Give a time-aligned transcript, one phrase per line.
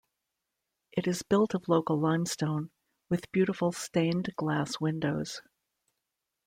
[0.93, 2.71] It is built of local limestone,
[3.07, 5.43] with beautiful stained glass windows.